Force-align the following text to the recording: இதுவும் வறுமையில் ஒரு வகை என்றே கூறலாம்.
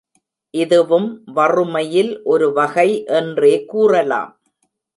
இதுவும் 0.53 1.23
வறுமையில் 1.33 2.11
ஒரு 2.23 2.47
வகை 2.53 2.89
என்றே 3.19 3.53
கூறலாம். 3.65 4.31